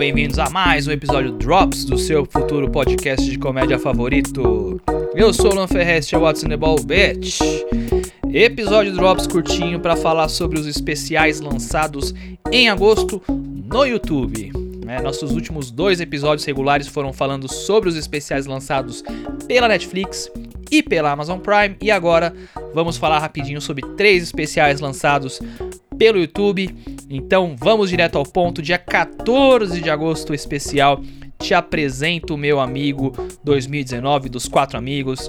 [0.00, 4.80] Bem-vindos a mais um episódio Drops do seu futuro podcast de comédia favorito.
[5.14, 7.38] Eu sou o Luan Ferrez, What's in the Ball, bitch.
[8.32, 12.14] Episódio Drops curtinho para falar sobre os especiais lançados
[12.50, 14.50] em agosto no YouTube.
[14.88, 19.04] É, nossos últimos dois episódios regulares foram falando sobre os especiais lançados
[19.46, 20.32] pela Netflix
[20.70, 22.34] e pela Amazon Prime, e agora
[22.72, 25.42] vamos falar rapidinho sobre três especiais lançados
[25.98, 26.74] pelo YouTube.
[27.10, 28.62] Então vamos direto ao ponto.
[28.62, 31.02] Dia 14 de agosto, especial.
[31.40, 35.28] Te apresento o meu amigo 2019 dos quatro amigos.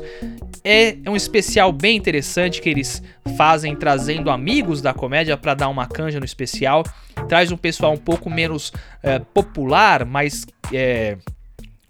[0.64, 3.02] É, é um especial bem interessante que eles
[3.36, 6.84] fazem trazendo amigos da comédia para dar uma canja no especial.
[7.28, 8.72] Traz um pessoal um pouco menos
[9.02, 11.18] é, popular, mas é,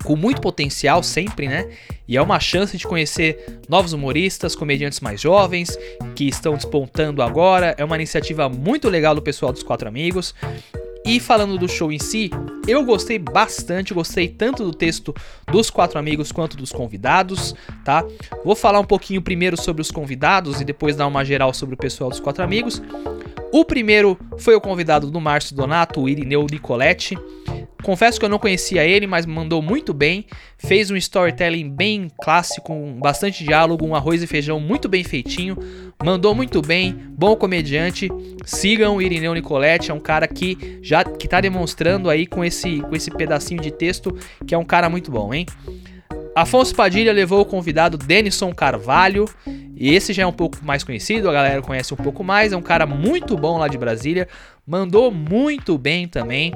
[0.03, 1.69] com muito potencial sempre, né?
[2.07, 5.77] E é uma chance de conhecer novos humoristas, comediantes mais jovens
[6.15, 7.75] que estão despontando agora.
[7.77, 10.33] É uma iniciativa muito legal do pessoal dos Quatro Amigos.
[11.03, 12.29] E falando do show em si,
[12.67, 15.15] eu gostei bastante, gostei tanto do texto
[15.51, 18.05] dos quatro amigos quanto dos convidados, tá?
[18.45, 21.77] Vou falar um pouquinho primeiro sobre os convidados e depois dar uma geral sobre o
[21.77, 22.81] pessoal dos quatro amigos.
[23.51, 27.17] O primeiro foi o convidado do Márcio Donato, o Irineu Nicoletti.
[27.83, 30.25] Confesso que eu não conhecia ele, mas mandou muito bem.
[30.57, 35.57] Fez um storytelling bem clássico, com bastante diálogo, um arroz e feijão muito bem feitinho.
[36.03, 38.09] Mandou muito bem, bom comediante.
[38.45, 42.81] Sigam o Irineu Nicoletti, é um cara que já que tá demonstrando aí com esse
[42.81, 44.15] com esse pedacinho de texto
[44.45, 45.45] que é um cara muito bom, hein?
[46.33, 49.25] Afonso Padilha levou o convidado Denison Carvalho,
[49.75, 52.57] e esse já é um pouco mais conhecido, a galera conhece um pouco mais, é
[52.57, 54.29] um cara muito bom lá de Brasília,
[54.65, 56.53] mandou muito bem também.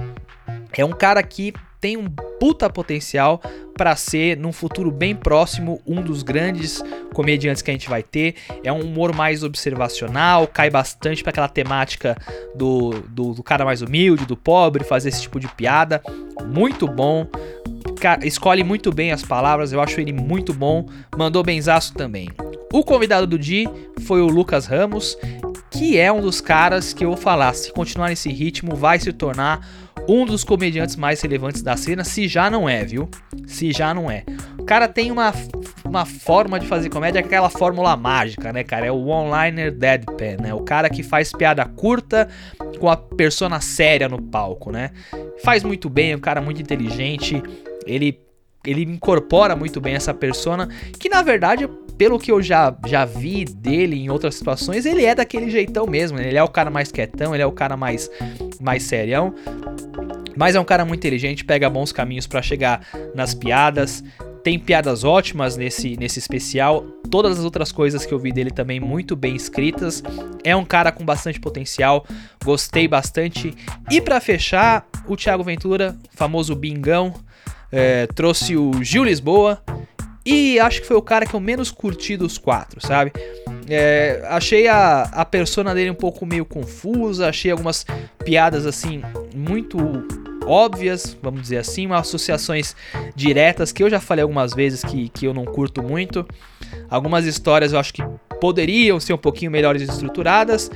[0.77, 3.39] É um cara que tem um puta potencial
[3.77, 6.81] para ser, num futuro bem próximo, um dos grandes
[7.13, 8.35] comediantes que a gente vai ter.
[8.63, 12.17] É um humor mais observacional, cai bastante para aquela temática
[12.55, 16.01] do, do, do, cara mais humilde, do pobre, fazer esse tipo de piada.
[16.45, 17.28] Muito bom.
[18.23, 20.88] Escolhe muito bem as palavras, eu acho ele muito bom.
[21.16, 22.29] Mandou benzaço também.
[22.73, 23.72] O convidado do dia
[24.05, 25.17] foi o Lucas Ramos,
[25.69, 29.13] que é um dos caras que eu vou falar, se continuar nesse ritmo, vai se
[29.13, 33.09] tornar um dos comediantes mais relevantes da cena, se já não é, viu?
[33.47, 34.23] Se já não é.
[34.59, 35.33] O cara tem uma,
[35.83, 38.85] uma forma de fazer comédia, aquela fórmula mágica, né, cara?
[38.85, 40.53] É o one-liner deadpan, né?
[40.53, 42.27] O cara que faz piada curta
[42.79, 44.91] com a persona séria no palco, né?
[45.43, 47.41] Faz muito bem, é um cara muito inteligente,
[47.85, 48.19] ele
[48.66, 50.67] ele incorpora muito bem essa persona,
[50.99, 55.16] que na verdade pelo que eu já, já vi dele em outras situações, ele é
[55.16, 56.19] daquele jeitão mesmo.
[56.19, 58.09] Ele é o cara mais quietão, ele é o cara mais,
[58.59, 59.33] mais serião.
[60.35, 62.81] Mas é um cara muito inteligente, pega bons caminhos para chegar
[63.13, 64.03] nas piadas.
[64.44, 66.84] Tem piadas ótimas nesse, nesse especial.
[67.09, 70.03] Todas as outras coisas que eu vi dele também muito bem escritas.
[70.44, 72.05] É um cara com bastante potencial.
[72.44, 73.55] Gostei bastante.
[73.89, 77.13] E para fechar, o Thiago Ventura, famoso Bingão,
[77.72, 79.63] é, trouxe o Gil Lisboa
[80.25, 83.12] e acho que foi o cara que eu menos curti dos quatro, sabe?
[83.69, 87.86] É, achei a, a persona dele um pouco meio confusa, achei algumas
[88.24, 89.03] piadas assim
[89.35, 89.78] muito
[90.46, 92.75] óbvias, vamos dizer assim, associações
[93.16, 96.25] diretas que eu já falei algumas vezes que, que eu não curto muito.
[96.90, 98.03] Algumas histórias eu acho que
[98.40, 100.72] poderiam ser um pouquinho melhores estruturadas,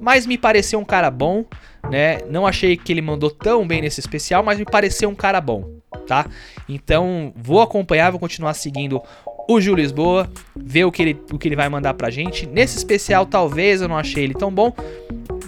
[0.00, 1.44] mas me pareceu um cara bom,
[1.90, 2.18] né?
[2.30, 5.83] Não achei que ele mandou tão bem nesse especial, mas me pareceu um cara bom
[6.06, 6.26] tá?
[6.68, 9.00] Então vou acompanhar, vou continuar seguindo
[9.48, 12.46] o Gil Lisboa, ver o que ele, o que ele vai mandar pra gente.
[12.46, 14.72] Nesse especial, talvez eu não achei ele tão bom,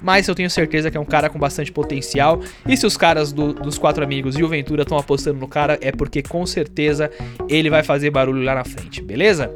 [0.02, 2.40] mas eu tenho certeza que é um cara com bastante potencial.
[2.66, 5.78] E se os caras do, dos quatro amigos e o Ventura estão apostando no cara,
[5.80, 7.10] é porque com certeza
[7.48, 9.50] ele vai fazer barulho lá na frente, beleza?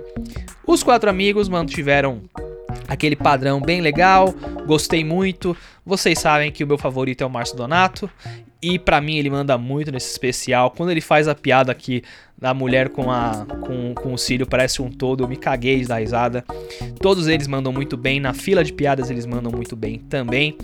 [0.66, 2.22] Os quatro amigos mantiveram
[2.88, 4.34] aquele padrão bem legal,
[4.66, 5.56] gostei muito.
[5.84, 8.10] Vocês sabem que o meu favorito é o Márcio Donato
[8.62, 10.70] e para mim ele manda muito nesse especial.
[10.70, 12.02] Quando ele faz a piada aqui
[12.36, 15.98] da mulher com, a, com, com o cílio parece um todo, eu me caguei da
[15.98, 16.44] risada.
[17.00, 20.56] Todos eles mandam muito bem, na fila de piadas eles mandam muito bem também.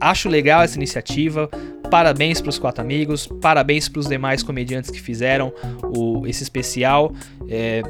[0.00, 1.48] Acho legal essa iniciativa.
[1.90, 5.52] Parabéns para os quatro amigos, parabéns para os demais comediantes que fizeram
[5.94, 7.12] o, esse especial.
[7.48, 7.82] É,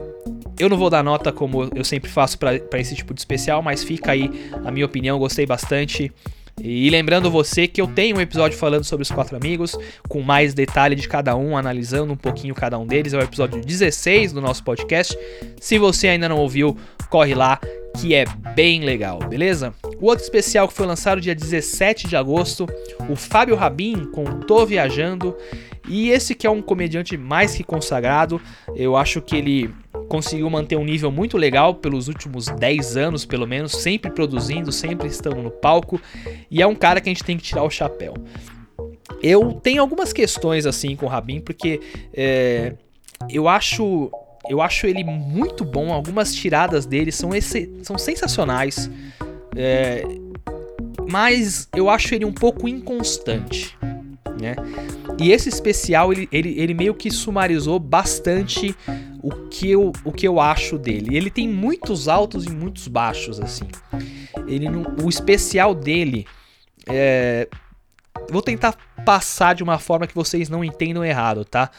[0.58, 3.84] eu não vou dar nota como eu sempre faço para esse tipo de especial, mas
[3.84, 4.28] fica aí
[4.64, 6.10] a minha opinião, gostei bastante.
[6.60, 9.76] E lembrando você que eu tenho um episódio falando sobre os quatro amigos,
[10.08, 13.12] com mais detalhe de cada um, analisando um pouquinho cada um deles.
[13.14, 15.16] É o episódio 16 do nosso podcast.
[15.60, 16.76] Se você ainda não ouviu,
[17.08, 17.58] corre lá,
[18.00, 19.74] que é bem legal, beleza?
[20.00, 22.66] O outro especial que foi lançado dia 17 de agosto,
[23.08, 25.36] o Fábio Rabin com Tô Viajando.
[25.88, 28.40] E esse que é um comediante mais que consagrado,
[28.74, 29.70] eu acho que ele
[30.12, 35.08] conseguiu manter um nível muito legal pelos últimos 10 anos, pelo menos, sempre produzindo, sempre
[35.08, 35.98] estando no palco,
[36.50, 38.12] e é um cara que a gente tem que tirar o chapéu.
[39.22, 41.80] Eu tenho algumas questões assim com o Rabin, porque
[42.12, 42.74] é,
[43.30, 44.10] eu acho
[44.50, 45.90] eu acho ele muito bom.
[45.90, 48.90] Algumas tiradas dele são, esse, são sensacionais.
[49.56, 50.02] É,
[51.10, 53.78] mas eu acho ele um pouco inconstante.
[54.38, 54.56] Né?
[55.18, 58.74] E esse especial ele, ele, ele meio que sumarizou bastante
[59.22, 61.16] o que, eu, o que eu acho dele.
[61.16, 63.68] Ele tem muitos altos e muitos baixos assim.
[64.46, 64.66] Ele
[65.02, 66.26] o especial dele
[66.86, 67.48] é,
[68.30, 71.70] vou tentar passar de uma forma que vocês não entendam errado, tá?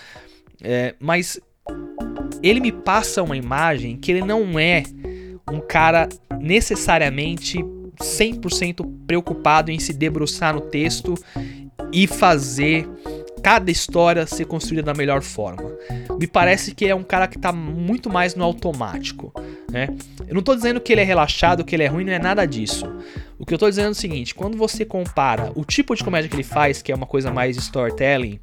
[0.62, 1.40] É, mas
[2.42, 4.84] ele me passa uma imagem que ele não é
[5.51, 6.07] um cara
[6.39, 7.60] necessariamente
[7.98, 11.16] 100% preocupado em se debruçar no texto
[11.92, 12.88] e fazer
[13.44, 15.69] cada história ser construída da melhor forma.
[16.18, 19.34] Me parece que é um cara que está muito mais no automático,
[19.69, 19.90] né?
[20.25, 22.45] Eu não estou dizendo que ele é relaxado, que ele é ruim, não é nada
[22.45, 22.86] disso.
[23.38, 26.30] O que eu estou dizendo é o seguinte, quando você compara o tipo de comédia
[26.30, 28.40] que ele faz, que é uma coisa mais storytelling,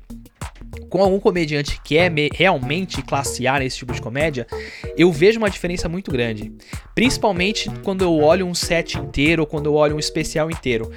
[0.90, 4.46] com algum comediante que é realmente classe A nesse tipo de comédia,
[4.96, 6.52] eu vejo uma diferença muito grande.
[6.94, 10.90] Principalmente quando eu olho um set inteiro ou quando eu olho um especial inteiro.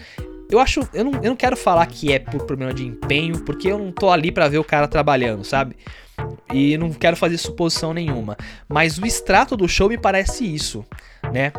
[0.53, 0.87] Eu acho.
[0.93, 3.91] Eu não, eu não quero falar que é por problema de empenho, porque eu não
[3.91, 5.75] tô ali para ver o cara trabalhando, sabe?
[6.53, 8.37] E não quero fazer suposição nenhuma.
[8.69, 10.85] Mas o extrato do show me parece isso,
[11.31, 11.51] né?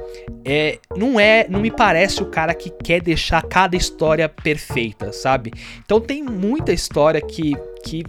[0.44, 5.52] É, não é, não me parece o cara que quer deixar cada história perfeita, sabe?
[5.84, 7.52] Então tem muita história que
[7.84, 8.04] que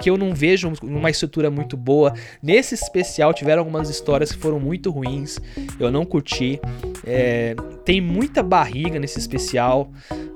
[0.00, 2.14] que eu não vejo uma estrutura muito boa.
[2.42, 5.38] Nesse especial tiveram algumas histórias que foram muito ruins,
[5.78, 6.60] eu não curti.
[7.06, 7.54] É,
[7.84, 9.90] tem muita barriga nesse especial,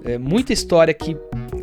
[0.04, 1.16] é, muita história que,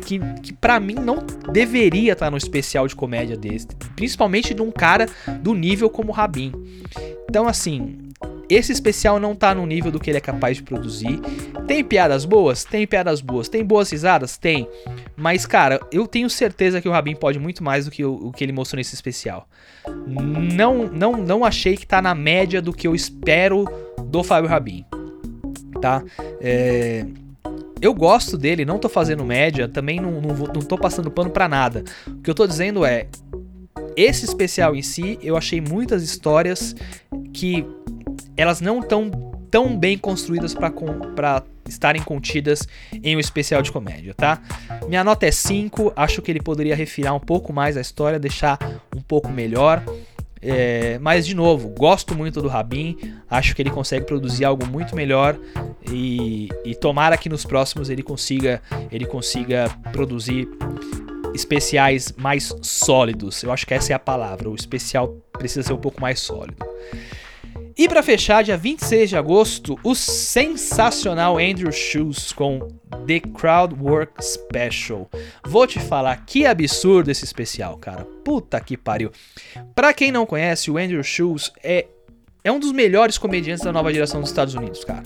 [0.04, 1.18] que, que para mim não
[1.52, 5.06] deveria estar no especial de comédia desse, principalmente de um cara
[5.40, 6.52] do nível como Rabin.
[7.28, 8.05] Então assim,
[8.48, 11.20] esse especial não tá no nível do que ele é capaz de produzir.
[11.66, 12.64] Tem piadas boas?
[12.64, 13.48] Tem piadas boas.
[13.48, 14.36] Tem boas risadas?
[14.36, 14.68] Tem.
[15.16, 18.32] Mas, cara, eu tenho certeza que o Rabin pode muito mais do que o, o
[18.32, 19.48] que ele mostrou nesse especial.
[20.06, 23.64] Não, não, não achei que tá na média do que eu espero
[24.04, 24.84] do Fábio Rabin.
[25.80, 26.02] Tá?
[26.40, 27.04] É
[27.80, 31.48] eu gosto dele, não tô fazendo média, também não, não, não tô passando pano para
[31.48, 31.84] nada.
[32.06, 33.06] O que eu tô dizendo é.
[33.94, 36.76] Esse especial em si, eu achei muitas histórias
[37.32, 37.64] que
[38.36, 39.10] elas não estão
[39.50, 44.40] tão bem construídas para estarem contidas em um especial de comédia, tá?
[44.88, 48.58] Minha nota é 5, acho que ele poderia refinar um pouco mais a história, deixar
[48.94, 49.82] um pouco melhor.
[50.42, 52.96] É, mas de novo, gosto muito do Rabin,
[53.28, 55.36] acho que ele consegue produzir algo muito melhor
[55.90, 58.62] e, e tomara que nos próximos ele consiga,
[58.92, 60.48] ele consiga produzir
[61.34, 63.42] especiais mais sólidos.
[63.42, 64.48] Eu acho que essa é a palavra.
[64.48, 66.64] O especial precisa ser um pouco mais sólido.
[67.78, 72.58] E para fechar, dia 26 de agosto, o sensacional Andrew Schultz com
[73.06, 75.10] The Crowd Work Special.
[75.46, 78.06] Vou te falar que absurdo esse especial, cara.
[78.24, 79.12] Puta que pariu.
[79.74, 81.86] Pra quem não conhece, o Andrew Schultz é,
[82.42, 85.02] é um dos melhores comediantes da nova geração dos Estados Unidos, cara.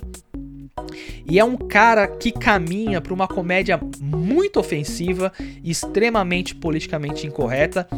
[1.28, 7.88] E é um cara que caminha para uma comédia muito ofensiva, extremamente politicamente incorreta.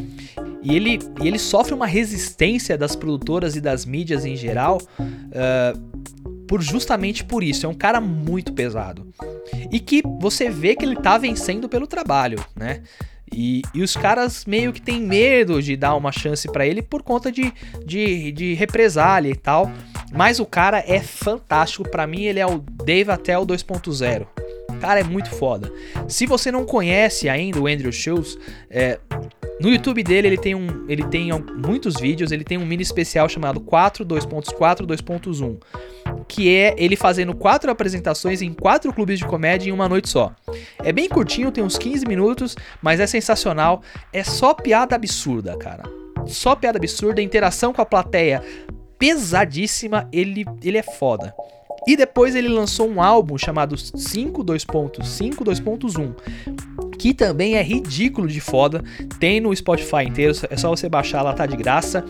[0.63, 5.93] E ele, e ele sofre uma resistência das produtoras e das mídias em geral uh,
[6.47, 7.67] por justamente por isso.
[7.67, 9.09] É um cara muito pesado.
[9.71, 12.83] E que você vê que ele tá vencendo pelo trabalho, né?
[13.35, 17.03] E, e, os caras meio que têm medo de dar uma chance para ele por
[17.03, 17.51] conta de,
[17.85, 19.73] de, de represália e tal.
[20.13, 21.89] Mas o cara é fantástico.
[21.89, 24.27] Para mim, ele é o Dave Attell 2.0.
[24.79, 25.73] Cara, é muito foda.
[26.07, 28.37] Se você não conhece ainda o Andrew Schultz,
[28.69, 28.99] é,
[29.63, 31.31] no YouTube dele ele tem, um, ele tem
[31.65, 35.57] muitos vídeos, ele tem um mini especial chamado 4 2.4 2.1,
[36.27, 40.35] que é ele fazendo quatro apresentações em quatro clubes de comédia em uma noite só.
[40.83, 43.83] É bem curtinho, tem uns 15 minutos, mas é sensacional.
[44.13, 45.85] É só piada absurda, cara.
[46.27, 48.43] Só piada absurda, interação com a plateia
[48.99, 51.33] pesadíssima, ele, ele é foda.
[51.87, 56.15] E depois ele lançou um álbum chamado 5 2.5 2.1,
[57.03, 58.81] que também é ridículo de foda.
[59.19, 62.05] Tem no Spotify inteiro, é só você baixar, lá tá de graça.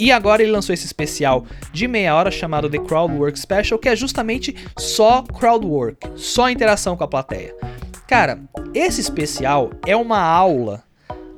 [0.00, 3.90] E agora ele lançou esse especial de meia hora chamado The Crowd Work Special, que
[3.90, 7.54] é justamente só crowd work, só interação com a plateia.
[8.06, 8.40] Cara,
[8.72, 10.82] esse especial é uma aula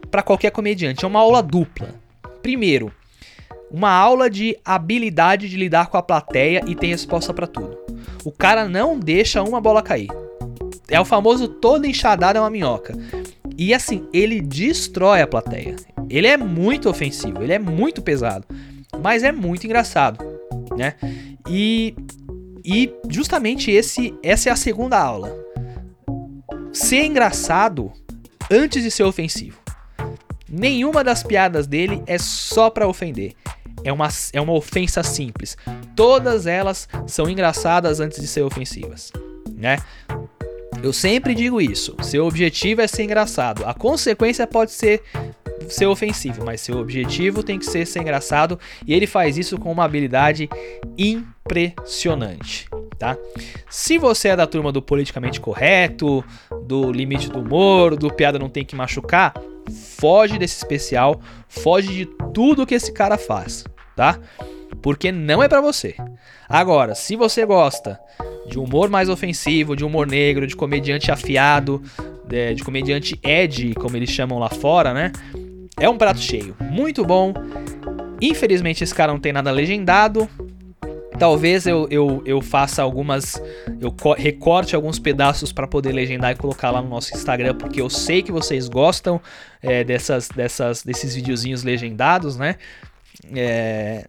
[0.09, 1.89] para qualquer comediante, é uma aula dupla.
[2.41, 2.93] Primeiro,
[3.73, 7.77] uma aula de habilidade de lidar com a plateia e tem resposta para tudo.
[8.25, 10.30] O cara não deixa uma bola cair.
[10.91, 12.95] É o famoso todo enxadado é uma minhoca.
[13.57, 15.77] E assim, ele destrói a plateia.
[16.09, 18.45] Ele é muito ofensivo, ele é muito pesado,
[19.03, 20.25] mas é muito engraçado,
[20.77, 20.95] né?
[21.49, 21.95] E
[22.65, 25.33] e justamente esse essa é a segunda aula.
[26.73, 27.93] Ser engraçado
[28.51, 29.59] antes de ser ofensivo.
[30.49, 33.35] Nenhuma das piadas dele é só para ofender.
[33.85, 35.57] É uma, é uma ofensa simples.
[35.95, 39.13] Todas elas são engraçadas antes de ser ofensivas,
[39.55, 39.79] né?
[40.83, 41.95] Eu sempre digo isso.
[42.03, 43.65] Seu objetivo é ser engraçado.
[43.67, 45.03] A consequência pode ser
[45.69, 49.71] ser ofensivo, mas seu objetivo tem que ser ser engraçado e ele faz isso com
[49.71, 50.49] uma habilidade
[50.99, 52.69] impressionante,
[52.99, 53.17] tá?
[53.69, 56.25] Se você é da turma do politicamente correto,
[56.65, 59.33] do limite do humor, do piada não tem que machucar,
[59.99, 64.19] foge desse especial, foge de tudo que esse cara faz, tá?
[64.83, 65.95] Porque não é para você.
[66.49, 68.01] Agora, se você gosta
[68.51, 71.83] de humor mais ofensivo, de humor negro, de comediante afiado,
[72.27, 75.13] de, de comediante Ed, como eles chamam lá fora, né?
[75.79, 77.33] É um prato cheio, muito bom.
[78.21, 80.29] Infelizmente esse cara não tem nada legendado.
[81.19, 83.41] Talvez eu, eu, eu faça algumas.
[83.81, 87.91] Eu recorte alguns pedaços para poder legendar e colocar lá no nosso Instagram, porque eu
[87.91, 89.21] sei que vocês gostam
[89.63, 92.57] é, dessas, dessas, desses videozinhos legendados, né?
[93.35, 94.07] É,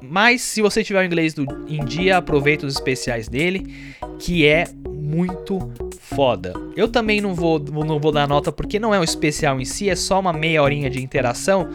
[0.00, 4.66] mas se você tiver o inglês do, em dia, aproveita os especiais dele, que é
[4.86, 6.52] muito foda.
[6.76, 9.88] Eu também não vou, não vou dar nota porque não é um especial em si,
[9.88, 11.68] é só uma meia horinha de interação.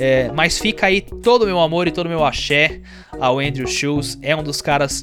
[0.00, 2.80] É, mas fica aí todo o meu amor e todo o meu axé
[3.20, 4.18] ao Andrew Schultz.
[4.22, 5.02] É um dos caras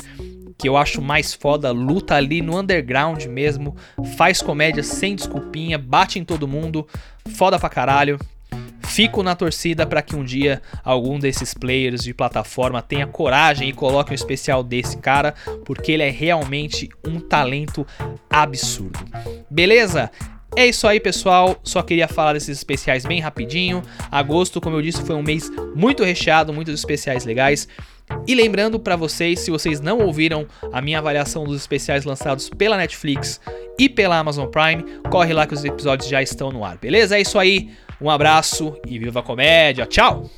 [0.58, 3.76] que eu acho mais foda, luta ali no underground mesmo,
[4.18, 6.88] faz comédia sem desculpinha, bate em todo mundo,
[7.36, 8.18] foda pra caralho.
[8.86, 13.74] Fico na torcida para que um dia algum desses players de plataforma tenha coragem e
[13.74, 15.34] coloque um especial desse cara,
[15.66, 17.86] porque ele é realmente um talento
[18.30, 19.00] absurdo.
[19.50, 20.10] Beleza?
[20.56, 21.58] É isso aí, pessoal.
[21.64, 23.84] Só queria falar desses especiais bem rapidinho.
[24.10, 27.68] Agosto, como eu disse, foi um mês muito recheado, muitos especiais legais.
[28.28, 32.78] E lembrando para vocês, se vocês não ouviram a minha avaliação dos especiais lançados pela
[32.78, 33.42] Netflix
[33.78, 37.18] e pela Amazon Prime, corre lá que os episódios já estão no ar, beleza?
[37.18, 37.72] É isso aí.
[38.02, 39.86] Um abraço e viva a comédia.
[39.86, 40.30] Tchau!